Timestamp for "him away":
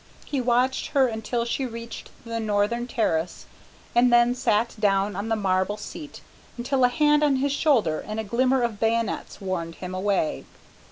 9.75-10.45